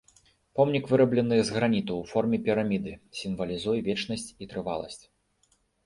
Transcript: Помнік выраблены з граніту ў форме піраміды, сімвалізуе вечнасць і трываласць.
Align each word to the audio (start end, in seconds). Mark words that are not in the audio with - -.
Помнік 0.59 0.87
выраблены 0.93 1.37
з 1.49 1.55
граніту 1.59 1.93
ў 1.97 2.03
форме 2.13 2.37
піраміды, 2.49 2.91
сімвалізуе 3.23 3.79
вечнасць 3.93 4.29
і 4.41 4.53
трываласць. 4.53 5.03